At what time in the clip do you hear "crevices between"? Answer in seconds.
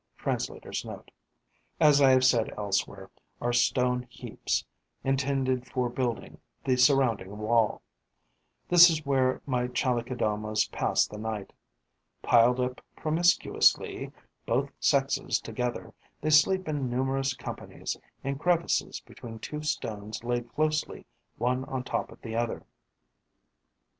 18.39-19.37